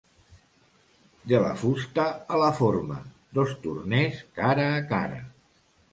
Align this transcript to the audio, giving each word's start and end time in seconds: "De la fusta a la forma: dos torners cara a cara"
"De 1.33 1.41
la 1.43 1.51
fusta 1.63 2.05
a 2.37 2.41
la 2.45 2.49
forma: 2.61 2.97
dos 3.39 3.53
torners 3.67 4.25
cara 4.41 4.67
a 4.79 4.85
cara" 4.95 5.25